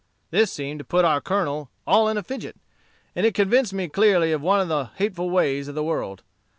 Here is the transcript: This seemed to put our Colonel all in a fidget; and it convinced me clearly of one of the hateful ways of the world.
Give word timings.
This 0.31 0.51
seemed 0.51 0.79
to 0.79 0.83
put 0.83 1.05
our 1.05 1.21
Colonel 1.21 1.69
all 1.85 2.09
in 2.09 2.17
a 2.17 2.23
fidget; 2.23 2.55
and 3.15 3.23
it 3.23 3.35
convinced 3.35 3.71
me 3.71 3.87
clearly 3.87 4.31
of 4.31 4.41
one 4.41 4.59
of 4.59 4.67
the 4.67 4.85
hateful 4.95 5.29
ways 5.29 5.67
of 5.67 5.75
the 5.75 5.83
world. 5.83 6.23